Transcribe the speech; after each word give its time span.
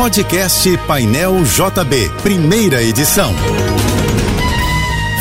Podcast 0.00 0.66
Painel 0.86 1.44
JB, 1.44 2.10
primeira 2.22 2.82
edição. 2.82 3.34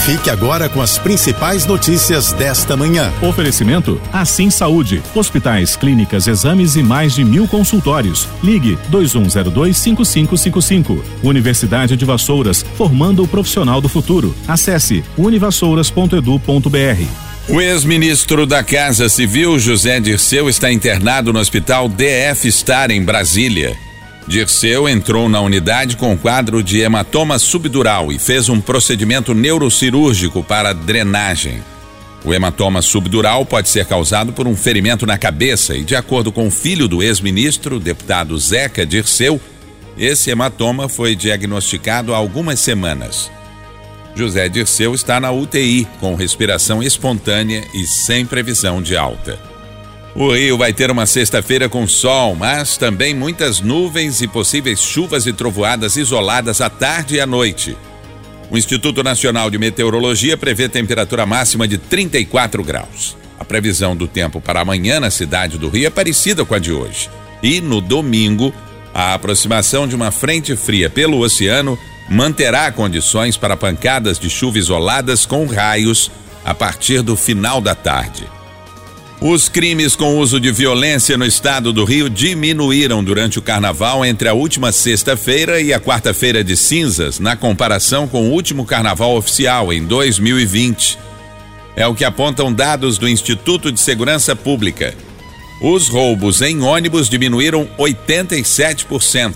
Fique 0.05 0.29
agora 0.29 0.69
com 0.69 0.81
as 0.81 0.97
principais 0.97 1.65
notícias 1.65 2.31
desta 2.31 2.77
manhã. 2.77 3.11
Oferecimento 3.21 3.99
Assim 4.13 4.49
Saúde. 4.49 5.03
Hospitais, 5.13 5.75
clínicas, 5.75 6.27
exames 6.27 6.77
e 6.77 6.81
mais 6.81 7.13
de 7.13 7.25
mil 7.25 7.45
consultórios. 7.45 8.25
Ligue 8.41 8.79
2102-5555. 8.89 11.03
Universidade 11.23 11.97
de 11.97 12.05
Vassouras, 12.05 12.65
formando 12.77 13.21
o 13.21 13.27
profissional 13.27 13.81
do 13.81 13.89
futuro. 13.89 14.33
Acesse 14.47 15.03
univassouras.edu.br. 15.17 17.03
O 17.49 17.59
ex-ministro 17.59 18.45
da 18.45 18.63
Casa 18.63 19.09
Civil, 19.09 19.59
José 19.59 19.99
Dirceu, 19.99 20.47
está 20.47 20.71
internado 20.71 21.33
no 21.33 21.39
hospital 21.39 21.89
DF 21.89 22.49
Star, 22.49 22.91
em 22.91 23.03
Brasília. 23.03 23.88
Dirceu 24.29 24.87
entrou 24.87 25.27
na 25.27 25.41
unidade 25.41 25.97
com 25.97 26.15
quadro 26.15 26.61
de 26.61 26.81
hematoma 26.81 27.39
subdural 27.39 28.11
e 28.11 28.19
fez 28.19 28.47
um 28.47 28.61
procedimento 28.61 29.33
neurocirúrgico 29.33 30.43
para 30.43 30.71
drenagem. 30.71 31.63
O 32.23 32.31
hematoma 32.31 32.79
subdural 32.83 33.43
pode 33.43 33.69
ser 33.69 33.87
causado 33.87 34.31
por 34.31 34.47
um 34.47 34.55
ferimento 34.55 35.07
na 35.07 35.17
cabeça 35.17 35.75
e, 35.75 35.83
de 35.83 35.95
acordo 35.95 36.31
com 36.31 36.45
o 36.45 36.51
filho 36.51 36.87
do 36.87 37.01
ex-ministro, 37.01 37.79
deputado 37.79 38.37
Zeca 38.37 38.85
Dirceu, 38.85 39.41
esse 39.97 40.29
hematoma 40.29 40.87
foi 40.87 41.15
diagnosticado 41.15 42.13
há 42.13 42.17
algumas 42.17 42.59
semanas. 42.59 43.31
José 44.13 44.47
Dirceu 44.47 44.93
está 44.93 45.19
na 45.19 45.31
UTI 45.31 45.87
com 45.99 46.13
respiração 46.13 46.83
espontânea 46.83 47.63
e 47.73 47.83
sem 47.87 48.27
previsão 48.27 48.79
de 48.79 48.95
alta. 48.95 49.48
O 50.15 50.33
Rio 50.33 50.57
vai 50.57 50.73
ter 50.73 50.89
uma 50.89 51.05
sexta-feira 51.05 51.69
com 51.69 51.87
sol, 51.87 52.35
mas 52.35 52.77
também 52.77 53.13
muitas 53.13 53.61
nuvens 53.61 54.21
e 54.21 54.27
possíveis 54.27 54.81
chuvas 54.81 55.27
e 55.27 55.33
trovoadas 55.33 55.97
isoladas 55.97 56.61
à 56.61 56.69
tarde 56.69 57.15
e 57.15 57.21
à 57.21 57.27
noite. 57.27 57.77
O 58.49 58.57
Instituto 58.57 59.03
Nacional 59.03 59.51
de 59.51 59.59
Meteorologia 59.59 60.35
prevê 60.35 60.67
temperatura 60.67 61.25
máxima 61.25 61.67
de 61.67 61.77
34 61.77 62.63
graus. 62.63 63.15
A 63.39 63.45
previsão 63.45 63.95
do 63.95 64.07
tempo 64.07 64.41
para 64.41 64.61
amanhã 64.61 64.99
na 64.99 65.11
cidade 65.11 65.57
do 65.57 65.69
Rio 65.69 65.85
é 65.85 65.89
parecida 65.91 66.43
com 66.43 66.55
a 66.55 66.59
de 66.59 66.71
hoje. 66.71 67.09
E 67.43 67.61
no 67.61 67.79
domingo, 67.79 68.51
a 68.93 69.13
aproximação 69.13 69.87
de 69.87 69.95
uma 69.95 70.09
frente 70.09 70.55
fria 70.55 70.89
pelo 70.89 71.19
oceano 71.19 71.77
manterá 72.09 72.71
condições 72.71 73.37
para 73.37 73.55
pancadas 73.55 74.17
de 74.17 74.29
chuva 74.29 74.57
isoladas 74.57 75.27
com 75.27 75.45
raios 75.45 76.11
a 76.43 76.55
partir 76.55 77.03
do 77.03 77.15
final 77.15 77.61
da 77.61 77.75
tarde. 77.75 78.38
Os 79.21 79.49
crimes 79.49 79.97
com 79.97 80.17
uso 80.17 80.39
de 80.39 80.49
violência 80.49 81.17
no 81.17 81.25
estado 81.25 81.73
do 81.73 81.83
Rio 81.83 82.09
diminuíram 82.09 83.03
durante 83.03 83.37
o 83.37 83.41
carnaval 83.41 84.05
entre 84.05 84.29
a 84.29 84.33
última 84.33 84.71
sexta-feira 84.71 85.59
e 85.59 85.73
a 85.73 85.79
quarta-feira 85.79 86.41
de 86.41 86.55
cinzas, 86.55 87.19
na 87.19 87.35
comparação 87.35 88.07
com 88.07 88.29
o 88.29 88.31
último 88.31 88.65
carnaval 88.65 89.17
oficial, 89.17 89.73
em 89.73 89.83
2020. 89.83 90.97
É 91.75 91.85
o 91.85 91.93
que 91.93 92.05
apontam 92.05 92.53
dados 92.53 92.97
do 92.97 93.09
Instituto 93.09 93.73
de 93.73 93.81
Segurança 93.81 94.37
Pública. 94.37 94.95
Os 95.61 95.89
roubos 95.89 96.41
em 96.41 96.61
ônibus 96.61 97.09
diminuíram 97.09 97.67
87%. 97.77 99.33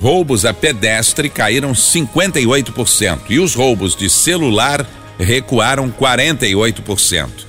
Roubos 0.00 0.46
a 0.46 0.54
pedestre 0.54 1.28
caíram 1.28 1.72
58% 1.72 3.18
e 3.28 3.38
os 3.38 3.54
roubos 3.54 3.94
de 3.94 4.08
celular 4.08 4.86
recuaram 5.18 5.90
48%. 5.90 7.47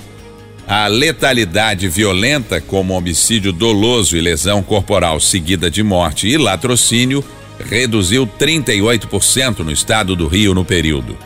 A 0.69 0.85
letalidade 0.85 1.87
violenta, 1.87 2.61
como 2.61 2.93
homicídio 2.93 3.51
doloso 3.51 4.15
e 4.15 4.21
lesão 4.21 4.61
corporal 4.61 5.19
seguida 5.19 5.67
de 5.67 5.81
morte 5.81 6.27
e 6.27 6.37
latrocínio, 6.37 7.25
reduziu 7.67 8.27
38% 8.27 9.61
no 9.61 9.71
estado 9.71 10.15
do 10.15 10.27
Rio 10.27 10.53
no 10.53 10.63
período. 10.63 11.17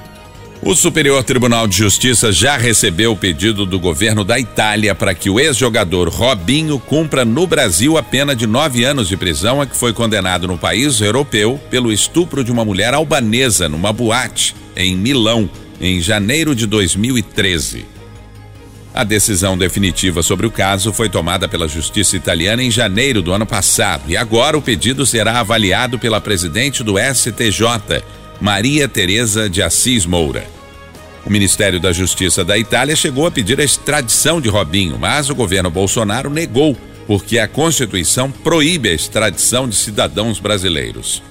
O 0.61 0.73
Superior 0.73 1.21
Tribunal 1.25 1.67
de 1.67 1.75
Justiça 1.75 2.31
já 2.31 2.55
recebeu 2.55 3.11
o 3.11 3.17
pedido 3.17 3.65
do 3.65 3.77
governo 3.77 4.23
da 4.23 4.39
Itália 4.39 4.95
para 4.95 5.13
que 5.13 5.29
o 5.29 5.37
ex-jogador 5.37 6.07
Robinho 6.07 6.79
cumpra 6.79 7.25
no 7.25 7.45
Brasil 7.45 7.97
a 7.97 8.01
pena 8.01 8.33
de 8.33 8.47
nove 8.47 8.85
anos 8.85 9.09
de 9.09 9.17
prisão 9.17 9.59
a 9.61 9.65
que 9.65 9.75
foi 9.75 9.91
condenado 9.91 10.47
no 10.47 10.57
país 10.57 11.01
europeu 11.01 11.59
pelo 11.69 11.91
estupro 11.91 12.45
de 12.45 12.51
uma 12.51 12.63
mulher 12.63 12.93
albanesa 12.93 13.67
numa 13.67 13.91
boate 13.91 14.55
em 14.73 14.95
Milão, 14.95 15.49
em 15.81 15.99
janeiro 15.99 16.55
de 16.55 16.65
2013. 16.65 17.91
A 18.93 19.03
decisão 19.03 19.57
definitiva 19.57 20.21
sobre 20.21 20.45
o 20.45 20.51
caso 20.51 20.93
foi 20.93 21.09
tomada 21.09 21.47
pela 21.49 21.67
Justiça 21.67 22.15
Italiana 22.15 22.61
em 22.61 22.69
janeiro 22.69 23.23
do 23.23 23.33
ano 23.33 23.45
passado 23.45 24.03
e 24.07 24.15
agora 24.15 24.55
o 24.55 24.61
pedido 24.61 25.03
será 25.03 25.39
avaliado 25.39 25.97
pela 25.97 26.21
presidente 26.21 26.83
do 26.83 26.93
STJ, 26.99 28.03
Maria 28.39 28.87
Tereza 28.87 29.49
de 29.49 29.63
Assis 29.63 30.05
Moura. 30.05 30.45
O 31.25 31.29
Ministério 31.29 31.79
da 31.79 31.91
Justiça 31.91 32.45
da 32.45 32.55
Itália 32.55 32.95
chegou 32.95 33.25
a 33.25 33.31
pedir 33.31 33.59
a 33.59 33.63
extradição 33.63 34.39
de 34.39 34.47
Robinho, 34.47 34.99
mas 34.99 35.27
o 35.27 35.35
governo 35.35 35.71
Bolsonaro 35.71 36.29
negou, 36.29 36.77
porque 37.07 37.39
a 37.39 37.47
Constituição 37.47 38.29
proíbe 38.29 38.89
a 38.89 38.93
extradição 38.93 39.67
de 39.67 39.75
cidadãos 39.75 40.39
brasileiros. 40.39 41.23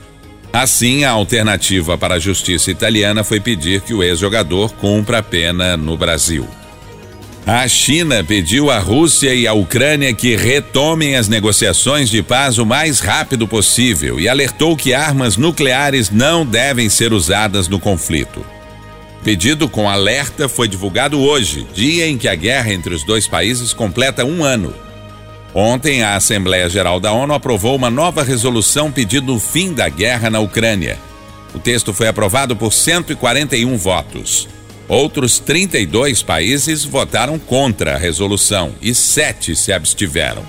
Assim, 0.52 1.04
a 1.04 1.12
alternativa 1.12 1.96
para 1.96 2.16
a 2.16 2.18
justiça 2.18 2.72
italiana 2.72 3.22
foi 3.22 3.38
pedir 3.38 3.82
que 3.82 3.94
o 3.94 4.02
ex-jogador 4.02 4.72
cumpra 4.72 5.18
a 5.18 5.22
pena 5.22 5.76
no 5.76 5.96
Brasil. 5.96 6.48
A 7.44 7.66
China 7.66 8.22
pediu 8.22 8.70
à 8.70 8.78
Rússia 8.78 9.34
e 9.34 9.48
à 9.48 9.52
Ucrânia 9.52 10.14
que 10.14 10.36
retomem 10.36 11.16
as 11.16 11.26
negociações 11.26 12.08
de 12.08 12.22
paz 12.22 12.56
o 12.56 12.64
mais 12.64 13.00
rápido 13.00 13.48
possível 13.48 14.20
e 14.20 14.28
alertou 14.28 14.76
que 14.76 14.94
armas 14.94 15.36
nucleares 15.36 16.08
não 16.08 16.46
devem 16.46 16.88
ser 16.88 17.12
usadas 17.12 17.66
no 17.66 17.80
conflito. 17.80 18.46
Pedido 19.24 19.68
com 19.68 19.90
alerta 19.90 20.48
foi 20.48 20.68
divulgado 20.68 21.20
hoje, 21.20 21.66
dia 21.74 22.06
em 22.06 22.16
que 22.16 22.28
a 22.28 22.34
guerra 22.36 22.72
entre 22.72 22.94
os 22.94 23.02
dois 23.02 23.26
países 23.26 23.72
completa 23.72 24.24
um 24.24 24.44
ano. 24.44 24.72
Ontem, 25.52 26.02
a 26.02 26.14
Assembleia 26.14 26.68
Geral 26.68 27.00
da 27.00 27.12
ONU 27.12 27.34
aprovou 27.34 27.74
uma 27.74 27.90
nova 27.90 28.22
resolução 28.22 28.90
pedindo 28.90 29.34
o 29.34 29.40
fim 29.40 29.72
da 29.72 29.88
guerra 29.88 30.30
na 30.30 30.38
Ucrânia. 30.38 30.96
O 31.52 31.58
texto 31.58 31.92
foi 31.92 32.06
aprovado 32.06 32.54
por 32.54 32.72
141 32.72 33.76
votos. 33.76 34.48
Outros 34.88 35.38
32 35.38 36.22
países 36.22 36.84
votaram 36.84 37.38
contra 37.38 37.94
a 37.94 37.98
resolução 37.98 38.74
e 38.82 38.94
sete 38.94 39.54
se 39.56 39.72
abstiveram. 39.72 40.44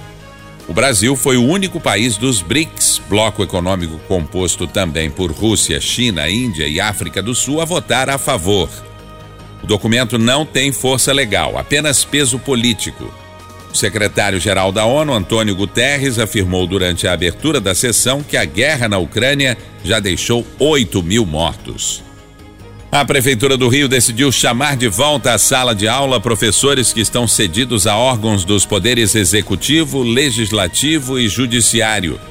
O 0.68 0.74
Brasil 0.74 1.16
foi 1.16 1.38
o 1.38 1.46
único 1.46 1.80
país 1.80 2.18
dos 2.18 2.42
BRICS, 2.42 3.02
bloco 3.10 3.44
econômico 3.44 4.00
composto 4.08 4.66
também 4.66 5.10
por 5.10 5.32
Rússia, 5.32 5.80
China, 5.80 6.30
Índia 6.30 6.68
e 6.68 6.80
África 6.80 7.22
do 7.22 7.36
Sul, 7.36 7.62
a 7.62 7.66
votar 7.66 8.10
a 8.10 8.18
favor. 8.18 8.70
O 9.62 9.68
documento 9.68 10.18
não 10.18 10.46
tem 10.46 10.72
força 10.72 11.12
legal, 11.12 11.58
apenas 11.58 12.06
peso 12.06 12.40
político. 12.40 13.14
O 13.74 13.76
secretário-geral 13.76 14.72
da 14.72 14.86
ONU, 14.86 15.14
Antônio 15.14 15.56
Guterres, 15.56 16.20
afirmou 16.20 16.66
durante 16.68 17.08
a 17.08 17.14
abertura 17.14 17.60
da 17.60 17.74
sessão 17.74 18.22
que 18.24 18.38
a 18.38 18.46
guerra 18.46 18.88
na 18.88 18.98
Ucrânia 18.98 19.58
já 19.84 20.00
deixou 20.00 20.46
8 20.60 21.02
mil 21.04 21.26
mortos. 21.26 22.04
A 22.94 23.04
Prefeitura 23.04 23.58
do 23.58 23.70
Rio 23.70 23.88
decidiu 23.88 24.32
chamar 24.32 24.78
de 24.78 24.88
volta 24.88 25.34
à 25.34 25.40
sala 25.40 25.74
de 25.74 25.88
aula 25.88 26.22
professores 26.22 26.94
que 26.94 27.02
estão 27.02 27.28
cedidos 27.28 27.88
a 27.88 27.98
órgãos 27.98 28.46
dos 28.46 28.68
poderes 28.68 29.16
executivo, 29.16 30.04
legislativo 30.04 31.18
e 31.18 31.28
judiciário. 31.28 32.22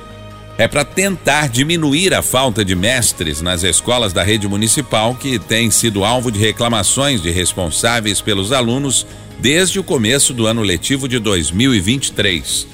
É 0.57 0.69
para 0.69 0.85
tentar 0.85 1.49
diminuir 1.49 2.15
a 2.15 2.23
falta 2.23 2.65
de 2.65 2.77
mestres 2.77 3.41
nas 3.43 3.65
escolas 3.65 4.13
da 4.13 4.23
rede 4.23 4.47
municipal, 4.47 5.17
que 5.17 5.37
tem 5.37 5.69
sido 5.69 6.05
alvo 6.05 6.31
de 6.31 6.39
reclamações 6.39 7.21
de 7.21 7.33
responsáveis 7.33 8.21
pelos 8.21 8.53
alunos 8.53 9.05
desde 9.41 9.81
o 9.81 9.83
começo 9.83 10.33
do 10.33 10.47
ano 10.47 10.63
letivo 10.63 11.09
de 11.09 11.19
2023. 11.19 12.69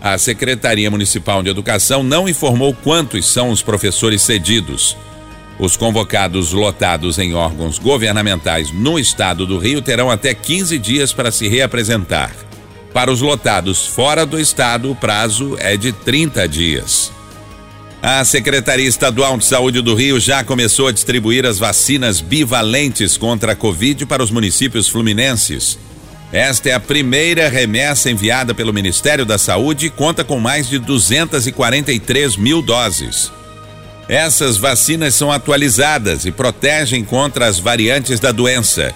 A 0.00 0.16
Secretaria 0.16 0.90
Municipal 0.90 1.42
de 1.42 1.50
Educação 1.50 2.02
não 2.02 2.26
informou 2.26 2.72
quantos 2.72 3.26
são 3.26 3.50
os 3.50 3.60
professores 3.60 4.22
cedidos. 4.22 4.96
Os 5.60 5.76
convocados 5.76 6.52
lotados 6.52 7.18
em 7.18 7.34
órgãos 7.34 7.78
governamentais 7.78 8.72
no 8.72 8.98
estado 8.98 9.44
do 9.44 9.58
Rio 9.58 9.82
terão 9.82 10.10
até 10.10 10.32
15 10.32 10.78
dias 10.78 11.12
para 11.12 11.30
se 11.30 11.48
reapresentar. 11.48 12.34
Para 12.94 13.12
os 13.12 13.20
lotados 13.20 13.86
fora 13.86 14.24
do 14.24 14.40
estado, 14.40 14.90
o 14.90 14.96
prazo 14.96 15.56
é 15.58 15.76
de 15.76 15.92
30 15.92 16.48
dias. 16.48 17.12
A 18.02 18.24
Secretaria 18.24 18.88
Estadual 18.88 19.36
de 19.36 19.44
Saúde 19.44 19.82
do 19.82 19.94
Rio 19.94 20.18
já 20.18 20.42
começou 20.42 20.88
a 20.88 20.92
distribuir 20.92 21.44
as 21.44 21.58
vacinas 21.58 22.22
bivalentes 22.22 23.18
contra 23.18 23.52
a 23.52 23.56
Covid 23.56 24.06
para 24.06 24.22
os 24.22 24.30
municípios 24.30 24.88
fluminenses. 24.88 25.78
Esta 26.32 26.70
é 26.70 26.72
a 26.72 26.80
primeira 26.80 27.50
remessa 27.50 28.10
enviada 28.10 28.54
pelo 28.54 28.72
Ministério 28.72 29.26
da 29.26 29.36
Saúde 29.36 29.86
e 29.86 29.90
conta 29.90 30.24
com 30.24 30.40
mais 30.40 30.70
de 30.70 30.78
243 30.78 32.38
mil 32.38 32.62
doses. 32.62 33.30
Essas 34.10 34.56
vacinas 34.56 35.14
são 35.14 35.30
atualizadas 35.30 36.24
e 36.24 36.32
protegem 36.32 37.04
contra 37.04 37.46
as 37.46 37.60
variantes 37.60 38.18
da 38.18 38.32
doença. 38.32 38.92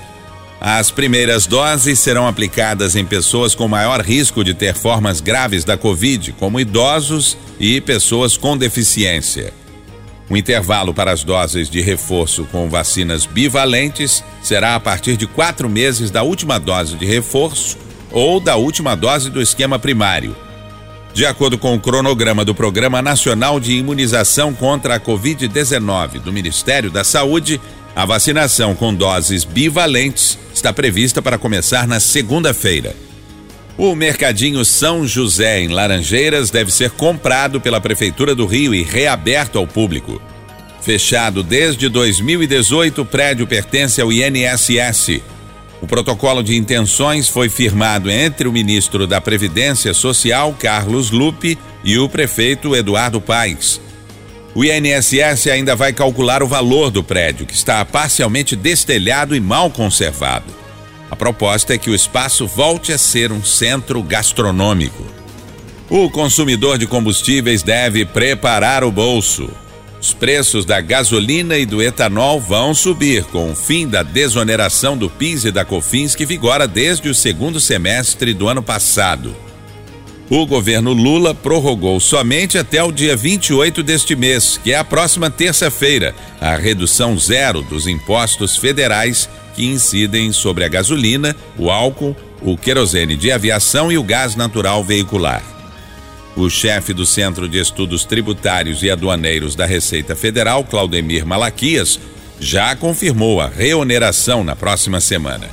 As 0.60 0.90
primeiras 0.90 1.46
doses 1.46 2.00
serão 2.00 2.26
aplicadas 2.26 2.96
em 2.96 3.04
pessoas 3.04 3.54
com 3.54 3.68
maior 3.68 4.00
risco 4.00 4.42
de 4.42 4.52
ter 4.54 4.74
formas 4.74 5.20
graves 5.20 5.62
da 5.62 5.76
Covid, 5.76 6.32
como 6.32 6.58
idosos 6.58 7.38
e 7.60 7.80
pessoas 7.80 8.36
com 8.36 8.56
deficiência. 8.56 9.54
O 10.28 10.36
intervalo 10.36 10.92
para 10.92 11.12
as 11.12 11.22
doses 11.22 11.70
de 11.70 11.80
reforço 11.80 12.44
com 12.50 12.68
vacinas 12.68 13.24
bivalentes 13.24 14.24
será 14.42 14.74
a 14.74 14.80
partir 14.80 15.16
de 15.16 15.28
quatro 15.28 15.68
meses 15.68 16.10
da 16.10 16.24
última 16.24 16.58
dose 16.58 16.96
de 16.96 17.06
reforço 17.06 17.78
ou 18.10 18.40
da 18.40 18.56
última 18.56 18.96
dose 18.96 19.30
do 19.30 19.40
esquema 19.40 19.78
primário. 19.78 20.34
De 21.14 21.24
acordo 21.24 21.56
com 21.56 21.76
o 21.76 21.80
cronograma 21.80 22.44
do 22.44 22.52
Programa 22.52 23.00
Nacional 23.00 23.60
de 23.60 23.72
Imunização 23.72 24.52
contra 24.52 24.96
a 24.96 25.00
Covid-19 25.00 26.20
do 26.20 26.32
Ministério 26.32 26.90
da 26.90 27.04
Saúde, 27.04 27.60
a 27.94 28.04
vacinação 28.04 28.74
com 28.74 28.92
doses 28.92 29.44
bivalentes 29.44 30.36
está 30.52 30.72
prevista 30.72 31.22
para 31.22 31.38
começar 31.38 31.86
na 31.86 32.00
segunda-feira. 32.00 32.96
O 33.78 33.94
Mercadinho 33.94 34.64
São 34.64 35.06
José, 35.06 35.60
em 35.60 35.68
Laranjeiras, 35.68 36.50
deve 36.50 36.72
ser 36.72 36.90
comprado 36.90 37.60
pela 37.60 37.80
Prefeitura 37.80 38.34
do 38.34 38.44
Rio 38.44 38.74
e 38.74 38.82
reaberto 38.82 39.56
ao 39.56 39.68
público. 39.68 40.20
Fechado 40.82 41.44
desde 41.44 41.88
2018, 41.88 43.02
o 43.02 43.06
prédio 43.06 43.46
pertence 43.46 44.00
ao 44.00 44.12
INSS. 44.12 45.22
O 45.84 45.86
protocolo 45.86 46.42
de 46.42 46.56
intenções 46.56 47.28
foi 47.28 47.50
firmado 47.50 48.10
entre 48.10 48.48
o 48.48 48.52
ministro 48.52 49.06
da 49.06 49.20
Previdência 49.20 49.92
Social, 49.92 50.56
Carlos 50.58 51.10
Lupe, 51.10 51.58
e 51.84 51.98
o 51.98 52.08
prefeito 52.08 52.74
Eduardo 52.74 53.20
Paes. 53.20 53.82
O 54.54 54.64
INSS 54.64 55.46
ainda 55.48 55.76
vai 55.76 55.92
calcular 55.92 56.42
o 56.42 56.48
valor 56.48 56.90
do 56.90 57.04
prédio, 57.04 57.44
que 57.44 57.52
está 57.52 57.84
parcialmente 57.84 58.56
destelhado 58.56 59.36
e 59.36 59.40
mal 59.40 59.70
conservado. 59.70 60.46
A 61.10 61.14
proposta 61.14 61.74
é 61.74 61.78
que 61.78 61.90
o 61.90 61.94
espaço 61.94 62.46
volte 62.46 62.90
a 62.90 62.96
ser 62.96 63.30
um 63.30 63.44
centro 63.44 64.02
gastronômico. 64.02 65.04
O 65.90 66.08
consumidor 66.08 66.78
de 66.78 66.86
combustíveis 66.86 67.62
deve 67.62 68.06
preparar 68.06 68.84
o 68.84 68.90
bolso. 68.90 69.50
Os 70.04 70.12
preços 70.12 70.66
da 70.66 70.82
gasolina 70.82 71.56
e 71.56 71.64
do 71.64 71.80
etanol 71.80 72.38
vão 72.38 72.74
subir 72.74 73.24
com 73.24 73.50
o 73.50 73.56
fim 73.56 73.88
da 73.88 74.02
desoneração 74.02 74.98
do 74.98 75.08
PIS 75.08 75.46
e 75.46 75.50
da 75.50 75.64
COFINS 75.64 76.14
que 76.14 76.26
vigora 76.26 76.68
desde 76.68 77.08
o 77.08 77.14
segundo 77.14 77.58
semestre 77.58 78.34
do 78.34 78.46
ano 78.46 78.62
passado. 78.62 79.34
O 80.28 80.44
governo 80.44 80.92
Lula 80.92 81.34
prorrogou 81.34 81.98
somente 82.00 82.58
até 82.58 82.82
o 82.82 82.92
dia 82.92 83.16
28 83.16 83.82
deste 83.82 84.14
mês, 84.14 84.60
que 84.62 84.72
é 84.72 84.76
a 84.76 84.84
próxima 84.84 85.30
terça-feira, 85.30 86.14
a 86.38 86.54
redução 86.54 87.18
zero 87.18 87.62
dos 87.62 87.86
impostos 87.86 88.58
federais 88.58 89.26
que 89.56 89.64
incidem 89.64 90.32
sobre 90.32 90.64
a 90.64 90.68
gasolina, 90.68 91.34
o 91.56 91.70
álcool, 91.70 92.14
o 92.42 92.58
querosene 92.58 93.16
de 93.16 93.32
aviação 93.32 93.90
e 93.90 93.96
o 93.96 94.02
gás 94.02 94.36
natural 94.36 94.84
veicular. 94.84 95.53
O 96.36 96.50
chefe 96.50 96.92
do 96.92 97.06
Centro 97.06 97.48
de 97.48 97.58
Estudos 97.58 98.04
Tributários 98.04 98.82
e 98.82 98.90
Aduaneiros 98.90 99.54
da 99.54 99.66
Receita 99.66 100.16
Federal, 100.16 100.64
Claudemir 100.64 101.24
Malaquias, 101.24 102.00
já 102.40 102.74
confirmou 102.74 103.40
a 103.40 103.46
reoneração 103.46 104.42
na 104.42 104.56
próxima 104.56 105.00
semana. 105.00 105.48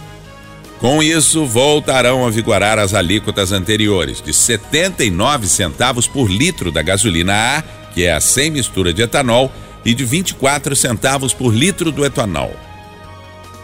Com 0.79 1.03
isso, 1.03 1.45
voltarão 1.45 2.25
a 2.25 2.31
vigorar 2.31 2.79
as 2.79 2.95
alíquotas 2.95 3.51
anteriores, 3.51 4.19
de 4.19 4.33
79 4.33 5.47
centavos 5.47 6.07
por 6.07 6.27
litro 6.27 6.71
da 6.71 6.81
gasolina 6.81 7.33
A, 7.33 7.61
que 7.93 8.05
é 8.05 8.13
a 8.13 8.19
sem 8.19 8.49
mistura 8.49 8.91
de 8.91 9.03
etanol, 9.03 9.51
e 9.85 9.93
de 9.93 10.03
24 10.03 10.75
centavos 10.75 11.33
por 11.33 11.53
litro 11.53 11.91
do 11.91 12.03
etanol. 12.03 12.55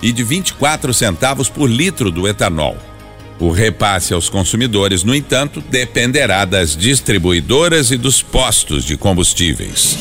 E 0.04 0.12
de 0.12 0.24
24 0.24 0.94
centavos 0.94 1.50
por 1.50 1.68
litro 1.68 2.12
do 2.12 2.28
etanol. 2.28 2.78
O 3.40 3.52
repasse 3.52 4.14
aos 4.14 4.30
consumidores, 4.30 5.04
no 5.04 5.14
entanto, 5.14 5.62
dependerá 5.70 6.44
das 6.44 6.76
distribuidoras 6.76 7.92
e 7.92 7.98
dos 7.98 8.22
postos 8.22 8.84
de 8.84 8.98
combustíveis. 8.98 9.98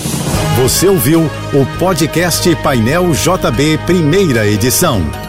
Você 0.57 0.89
ouviu 0.89 1.31
o 1.53 1.79
podcast 1.79 2.55
Painel 2.57 3.13
JB, 3.13 3.79
primeira 3.85 4.47
edição. 4.47 5.26